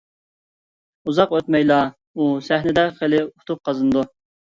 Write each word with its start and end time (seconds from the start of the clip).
ئۇزاق 1.11 1.35
ئۆتمەيلا 1.39 1.77
ئۇ 2.21 2.25
سەھنىدە 2.47 2.87
خېلى 2.97 3.21
ئۇتۇق 3.27 3.61
قازىنىدۇ. 3.71 4.05